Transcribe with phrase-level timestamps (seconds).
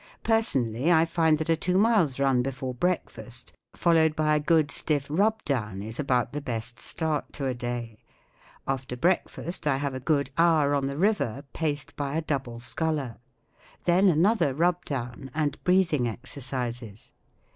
[0.23, 4.33] Personal 1 y, I find that a two mi lea run before breakfast, followed by
[4.33, 7.99] a good* stiff rub down, ip about the best start to a day.
[8.67, 12.59] After break¬ fast I have a good hour on the river, paced by a double
[12.59, 13.17] sculler*
[13.83, 17.13] Then another rub down and breath¬ ing exercises.